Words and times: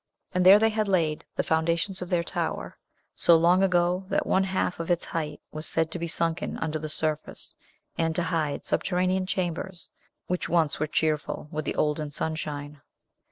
And 0.33 0.43
there 0.43 0.57
they 0.57 0.69
had 0.71 0.87
laid 0.87 1.25
the 1.35 1.43
foundations 1.43 2.01
of 2.01 2.09
their 2.09 2.23
tower, 2.23 2.75
so 3.13 3.35
long 3.35 3.61
ago 3.61 4.05
that 4.09 4.25
one 4.25 4.45
half 4.45 4.79
of 4.79 4.89
its 4.89 5.05
height 5.05 5.39
was 5.51 5.67
said 5.67 5.91
to 5.91 5.99
be 5.99 6.07
sunken 6.07 6.57
under 6.57 6.79
the 6.79 6.89
surface 6.89 7.53
and 7.99 8.15
to 8.15 8.23
hide 8.23 8.65
subterranean 8.65 9.27
chambers 9.27 9.91
which 10.25 10.49
once 10.49 10.79
were 10.79 10.87
cheerful 10.87 11.49
with 11.51 11.65
the 11.65 11.75
olden 11.75 12.09
sunshine. 12.09 12.81